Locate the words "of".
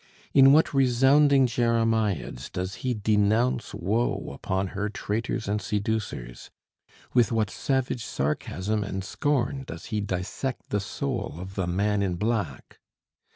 11.37-11.53